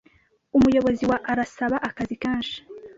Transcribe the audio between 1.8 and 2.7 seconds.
akazi kenshi.